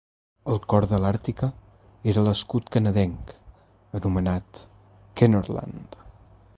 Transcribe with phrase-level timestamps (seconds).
[0.51, 1.49] El cor de l'Artica
[2.13, 3.35] era l'escut canadenc
[4.01, 4.63] anomenat
[5.21, 6.01] Kenorland.